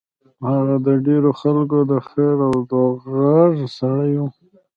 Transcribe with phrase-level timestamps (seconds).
[0.49, 2.57] هغه د ډېرو خلکو د خېر او
[3.15, 4.23] غږ سړی و.